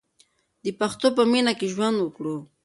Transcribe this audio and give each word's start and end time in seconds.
د 0.63 0.65
پښتو 0.79 1.07
په 1.17 1.23
مینه 1.31 1.51
ژوند 1.73 1.97
وکړو. 1.99 2.35